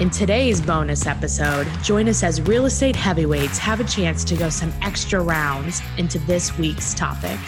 [0.00, 4.48] In today's bonus episode, join us as real estate heavyweights have a chance to go
[4.48, 7.38] some extra rounds into this week's topic.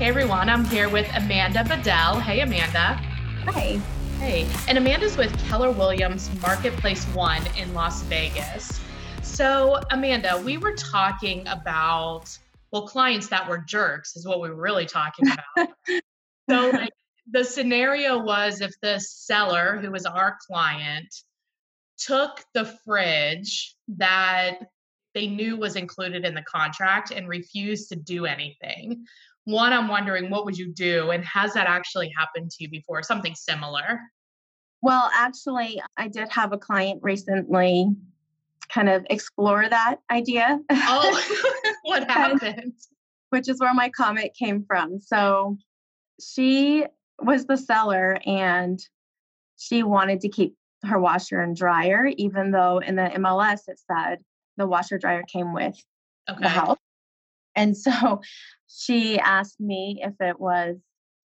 [0.00, 2.18] Hey everyone, I'm here with Amanda Bedell.
[2.18, 3.00] Hey Amanda.
[3.44, 3.80] Hi.
[4.18, 8.80] Hey, and Amanda's with Keller Williams Marketplace One in Las Vegas.
[9.22, 12.36] So, Amanda, we were talking about,
[12.72, 15.68] well, clients that were jerks is what we were really talking about.
[16.50, 16.92] so, like,
[17.30, 21.14] the scenario was if the seller, who was our client,
[21.98, 24.58] took the fridge that
[25.14, 29.04] they knew was included in the contract and refused to do anything.
[29.44, 33.02] One, I'm wondering what would you do, and has that actually happened to you before?
[33.02, 34.00] Something similar?
[34.82, 37.88] Well, actually, I did have a client recently
[38.68, 40.60] kind of explore that idea.
[40.70, 41.22] Oh,
[41.84, 42.74] what happened?
[43.30, 45.00] Which is where my comment came from.
[45.00, 45.56] So
[46.20, 46.84] she
[47.20, 48.78] was the seller and
[49.56, 54.18] she wanted to keep her washer and dryer, even though in the MLS it said
[54.56, 55.76] the washer dryer came with
[56.28, 56.40] okay.
[56.40, 56.78] the house.
[57.54, 58.20] And so
[58.68, 60.76] she asked me if it was,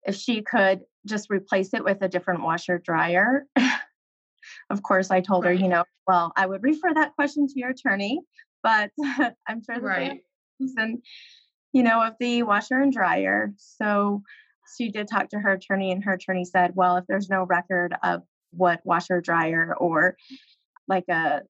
[0.06, 3.46] if she could just replace it with a different washer dryer.
[4.70, 5.56] of course, I told right.
[5.56, 8.20] her, you know, well, I would refer that question to your attorney,
[8.62, 8.90] but
[9.48, 10.20] I'm sure right.
[10.76, 11.02] and
[11.72, 13.52] you know, of the washer and dryer.
[13.56, 14.22] So
[14.76, 17.94] she did talk to her attorney, and her attorney said, well, if there's no record
[18.02, 18.22] of
[18.56, 20.16] what washer dryer or
[20.88, 21.42] like a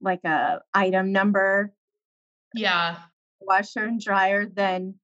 [0.00, 1.72] like a item number,
[2.54, 2.96] yeah,
[3.40, 4.94] washer and dryer, then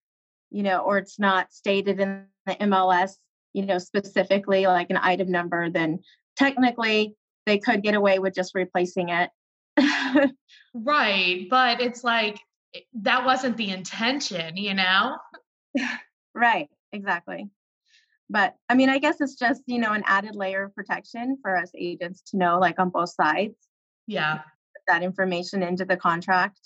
[0.51, 3.13] you know, or it's not stated in the MLS,
[3.53, 6.01] you know, specifically like an item number, then
[6.37, 7.15] technically
[7.47, 9.31] they could get away with just replacing it.
[10.75, 11.47] right.
[11.51, 12.39] But it's like
[12.75, 15.17] eh, that wasn't the intention, you know?
[16.35, 16.69] right.
[16.93, 17.51] Exactly.
[18.29, 21.57] But I mean, I guess it's just, you know, an added layer of protection for
[21.57, 23.55] us agents to know, like on both sides.
[24.07, 24.41] Yeah.
[24.89, 26.59] That information into the contract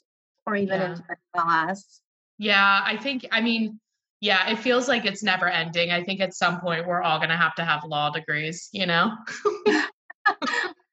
[0.46, 0.90] or even yeah.
[0.90, 2.00] into the MLS.
[2.38, 2.80] Yeah.
[2.84, 3.78] I think, I mean,
[4.20, 5.90] yeah, it feels like it's never ending.
[5.90, 8.86] I think at some point we're all going to have to have law degrees, you
[8.86, 9.12] know?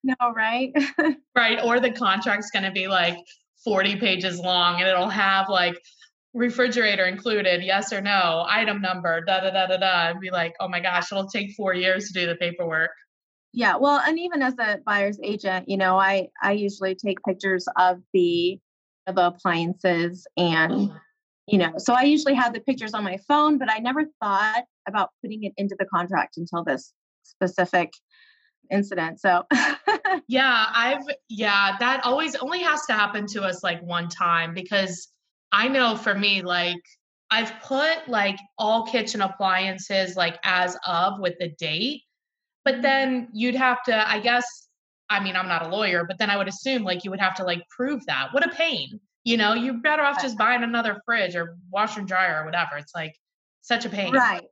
[0.03, 0.71] no, right?
[1.35, 1.59] right.
[1.63, 3.17] Or the contract's going to be like
[3.63, 5.81] 40 pages long and it'll have like
[6.37, 10.53] refrigerator included, yes or no, item number, da da da da da, and be like,
[10.59, 12.91] oh my gosh, it'll take four years to do the paperwork.
[13.53, 17.65] Yeah, well, and even as a buyer's agent, you know, I I usually take pictures
[17.77, 18.59] of the
[19.07, 20.97] of the appliances and mm-hmm.
[21.47, 24.63] you know, so I usually have the pictures on my phone, but I never thought
[24.87, 26.93] about putting it into the contract until this
[27.23, 27.93] specific
[28.71, 29.19] incident.
[29.19, 29.43] So
[30.27, 35.07] yeah, I've yeah, that always only has to happen to us like one time because
[35.51, 36.81] I know for me, like
[37.29, 42.03] I've put like all kitchen appliances like as of with the date,
[42.63, 42.81] but mm-hmm.
[42.83, 44.45] then you'd have to, I guess,
[45.09, 47.35] I mean, I'm not a lawyer, but then I would assume like you would have
[47.35, 48.29] to like prove that.
[48.33, 48.99] What a pain.
[49.23, 52.77] You know, you're better off just buying another fridge or washer and dryer or whatever.
[52.77, 53.13] It's like
[53.61, 54.13] such a pain.
[54.13, 54.43] Right.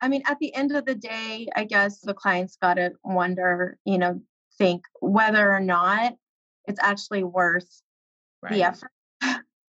[0.00, 3.78] I mean, at the end of the day, I guess the client's got to wonder,
[3.84, 4.20] you know,
[4.58, 6.14] think whether or not
[6.66, 7.68] it's actually worth
[8.42, 8.52] right.
[8.52, 8.90] the effort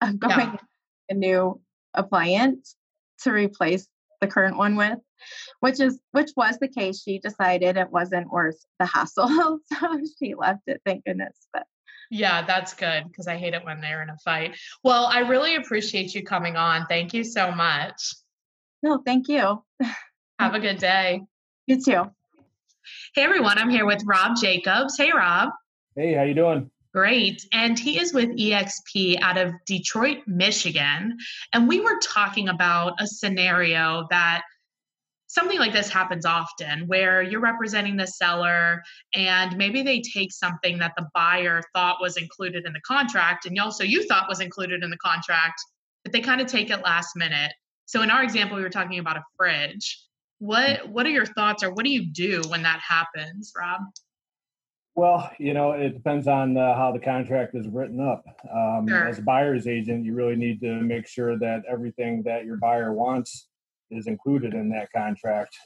[0.05, 0.57] of going yeah.
[1.11, 1.61] a new
[1.95, 2.77] appliance
[3.23, 3.89] to replace
[4.21, 4.99] the current one with
[5.61, 10.35] which is which was the case she decided it wasn't worth the hassle so she
[10.35, 11.65] left it thank goodness but
[12.11, 14.57] yeah that's good because i hate it when they're in a fight.
[14.83, 18.15] Well i really appreciate you coming on thank you so much.
[18.83, 19.63] No thank you.
[20.39, 21.23] Have a good day.
[21.67, 22.05] You too.
[23.15, 24.97] Hey everyone i'm here with rob jacobs.
[24.99, 25.51] Hey rob.
[25.97, 27.45] Hey how you doing Great.
[27.53, 31.19] And he is with EXP out of Detroit, Michigan.
[31.53, 34.43] And we were talking about a scenario that
[35.27, 38.81] something like this happens often where you're representing the seller
[39.13, 43.59] and maybe they take something that the buyer thought was included in the contract and
[43.59, 45.61] also you thought was included in the contract,
[46.05, 47.53] but they kind of take it last minute.
[47.87, 50.01] So in our example, we were talking about a fridge.
[50.39, 50.93] What hmm.
[50.93, 53.81] what are your thoughts or what do you do when that happens, Rob?
[54.97, 58.25] Well, you know, it depends on uh, how the contract is written up.
[58.53, 59.09] Um, sure.
[59.09, 62.93] As a buyer's agent, you really need to make sure that everything that your buyer
[62.93, 63.49] wants
[63.91, 65.57] is included in that contract.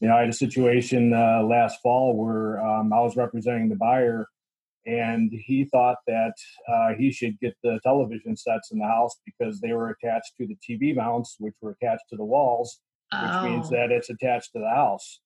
[0.00, 3.74] You know, I had a situation uh, last fall where um, I was representing the
[3.74, 4.28] buyer,
[4.86, 6.34] and he thought that
[6.68, 10.46] uh, he should get the television sets in the house because they were attached to
[10.46, 12.78] the TV mounts, which were attached to the walls,
[13.12, 13.48] which oh.
[13.48, 15.18] means that it's attached to the house.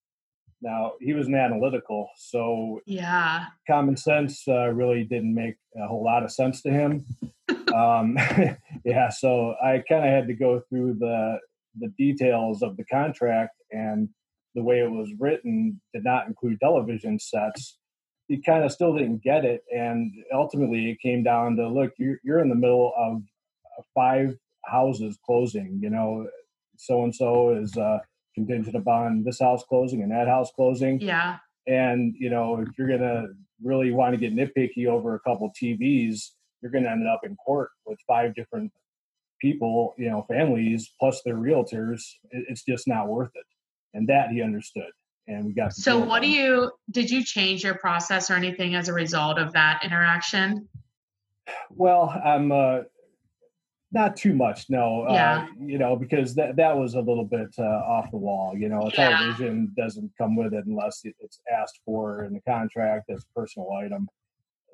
[0.62, 6.04] Now he was an analytical, so yeah, common sense uh, really didn't make a whole
[6.04, 7.04] lot of sense to him.
[7.74, 8.16] um,
[8.84, 11.38] yeah, so I kind of had to go through the
[11.78, 14.08] the details of the contract and
[14.54, 17.78] the way it was written did not include television sets.
[18.28, 19.62] he kind of still didn't get it.
[19.74, 23.22] And ultimately, it came down to look, you're, you're in the middle of
[23.94, 25.78] five houses closing.
[25.82, 26.26] You know,
[26.76, 27.98] so and so is uh,
[28.34, 31.00] contingent upon this house closing and that house closing.
[31.00, 31.38] Yeah.
[31.66, 33.28] And, you know, if you're going to
[33.62, 36.30] really want to get nitpicky over a couple TVs,
[36.60, 38.72] you're going to end up in court with five different
[39.40, 42.02] people, you know, families plus their realtors.
[42.30, 43.46] It's just not worth it.
[43.94, 44.90] And that he understood
[45.26, 45.74] and we got.
[45.74, 49.52] So, what do you did you change your process or anything as a result of
[49.52, 50.68] that interaction?
[51.70, 52.80] Well, I'm uh,
[53.92, 55.06] not too much, no.
[55.08, 55.46] Uh, yeah.
[55.48, 58.54] Uh, you know, because that that was a little bit uh, off the wall.
[58.56, 59.10] You know, a yeah.
[59.10, 63.70] television doesn't come with it unless it's asked for in the contract as a personal
[63.72, 64.08] item.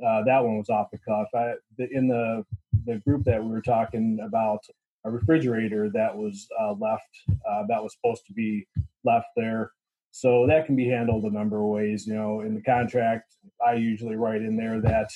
[0.05, 1.27] Uh, that one was off the cuff.
[1.35, 2.45] I, the, in the
[2.87, 4.61] the group that we were talking about,
[5.05, 7.09] a refrigerator that was uh, left
[7.49, 8.67] uh, that was supposed to be
[9.05, 9.73] left there
[10.11, 12.07] so that can be handled a number of ways.
[12.07, 13.35] You know, in the contract,
[13.65, 15.11] I usually write in there that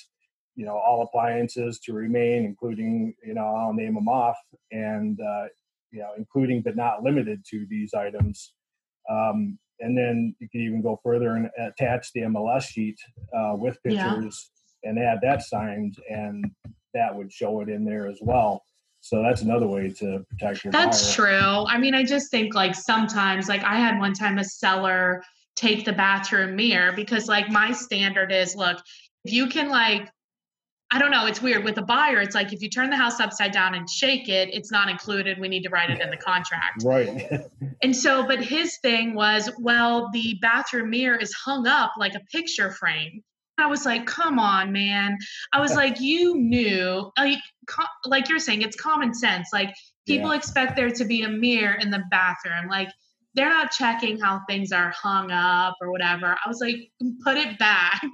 [0.54, 4.37] you know all appliances to remain, including you know I'll name them off,
[4.70, 5.44] and uh,
[5.90, 8.52] you know including but not limited to these items.
[9.10, 12.96] Um, and then you can even go further and attach the MLS sheet
[13.37, 14.50] uh, with pictures
[14.84, 14.90] yeah.
[14.90, 16.44] and add that signed, and
[16.94, 18.62] that would show it in there as well.
[19.00, 20.72] So that's another way to protect your.
[20.72, 21.26] That's buyer.
[21.26, 21.66] true.
[21.66, 25.22] I mean, I just think like sometimes, like I had one time a seller
[25.56, 28.78] take the bathroom mirror because like my standard is, look,
[29.25, 30.08] if you can like
[30.94, 31.24] I don't know.
[31.24, 32.20] It's weird with a buyer.
[32.20, 35.40] It's like if you turn the house upside down and shake it, it's not included.
[35.40, 36.82] We need to write it in the contract.
[36.84, 37.40] Right.
[37.82, 42.20] and so, but his thing was, well, the bathroom mirror is hung up like a
[42.30, 43.22] picture frame.
[43.56, 45.16] I was like, come on, man.
[45.54, 47.38] I was like, you knew, like,
[48.04, 49.48] like you're saying, it's common sense.
[49.50, 49.74] Like,
[50.06, 50.36] people yeah.
[50.36, 52.68] expect there to be a mirror in the bathroom.
[52.68, 52.90] Like,
[53.34, 56.26] they're not checking how things are hung up or whatever.
[56.26, 56.76] I was like,
[57.24, 58.02] put it back.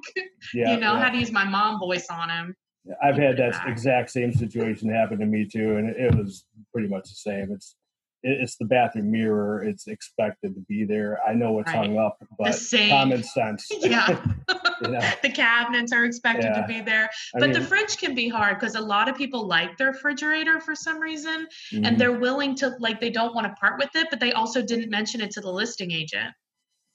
[0.54, 1.02] Yeah, you know, yeah.
[1.02, 2.54] how to use my mom voice on him.
[3.02, 7.08] I've had that exact same situation happen to me too, and it was pretty much
[7.08, 7.52] the same.
[7.52, 7.76] It's
[8.22, 9.62] it's the bathroom mirror.
[9.62, 11.20] It's expected to be there.
[11.26, 11.86] I know it's right.
[11.86, 12.58] hung up, but
[12.88, 13.68] common sense.
[13.80, 14.20] Yeah.
[14.82, 15.10] you know?
[15.22, 16.60] The cabinets are expected yeah.
[16.60, 17.08] to be there.
[17.32, 20.60] But mean, the fridge can be hard because a lot of people like their refrigerator
[20.60, 21.84] for some reason mm-hmm.
[21.84, 24.62] and they're willing to like they don't want to part with it, but they also
[24.62, 26.34] didn't mention it to the listing agent.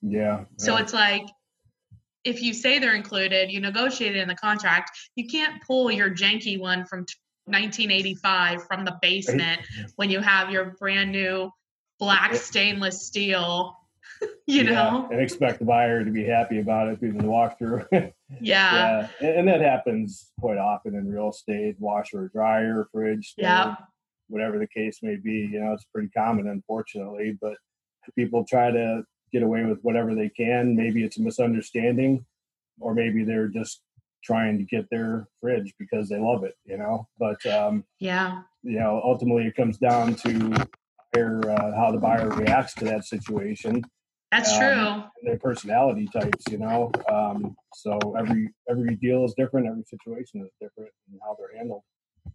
[0.01, 0.43] Yeah.
[0.57, 1.25] So it's like
[2.23, 4.97] if you say they're included, you negotiate it in the contract.
[5.15, 7.05] You can't pull your janky one from
[7.45, 9.61] 1985 from the basement
[9.97, 11.51] when you have your brand new
[11.99, 13.77] black stainless steel
[14.47, 17.85] you yeah, know and expect the buyer to be happy about it through the walkthrough
[17.91, 18.09] yeah.
[18.41, 23.75] yeah and, and, that happens quite often in real estate washer dryer fridge yeah
[24.27, 27.55] whatever the case may be you know it's pretty common unfortunately but
[28.15, 32.25] people try to get away with whatever they can maybe it's a misunderstanding
[32.79, 33.81] or maybe they're just
[34.23, 37.07] trying to get their fridge because they love it, you know.
[37.19, 40.67] But um, yeah, you know, ultimately it comes down to
[41.11, 43.83] buyer, uh, how the buyer reacts to that situation.
[44.31, 45.03] That's um, true.
[45.23, 46.91] Their personality types, you know.
[47.11, 49.67] Um, so every every deal is different.
[49.67, 51.83] Every situation is different, and how they're handled.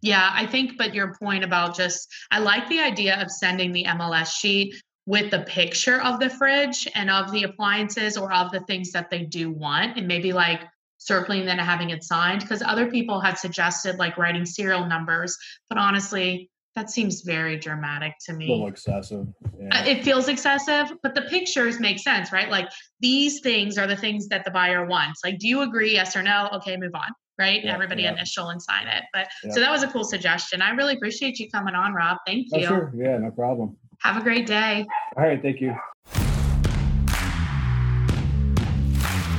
[0.01, 0.77] Yeah, I think.
[0.77, 4.75] But your point about just, I like the idea of sending the MLS sheet
[5.09, 9.09] with the picture of the fridge and of the appliances or of the things that
[9.09, 10.61] they do want, and maybe like
[10.99, 15.37] circling then having it signed because other people had suggested like writing serial numbers
[15.69, 18.47] but honestly that seems very dramatic to me.
[18.47, 19.25] A little excessive
[19.57, 19.79] yeah.
[19.79, 22.49] Uh, it feels excessive but the pictures make sense right?
[22.49, 22.67] Like
[22.99, 25.21] these things are the things that the buyer wants.
[25.23, 26.49] Like do you agree yes or no?
[26.55, 27.63] Okay move on right?
[27.63, 28.11] Yeah, everybody yeah.
[28.11, 29.03] initial and sign it.
[29.13, 30.61] But so that was a cool suggestion.
[30.61, 32.17] I really appreciate you coming on rob.
[32.27, 32.65] Thank oh, you.
[32.65, 32.93] oh, sure.
[32.93, 34.85] yeah no problem have a great day
[35.17, 35.75] all right thank you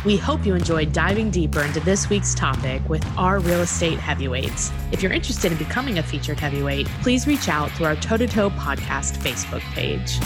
[0.03, 4.73] We hope you enjoyed diving deeper into this week's topic with our real estate heavyweights.
[4.93, 8.27] If you're interested in becoming a featured heavyweight, please reach out through our Toe to
[8.27, 10.19] Toe podcast Facebook page.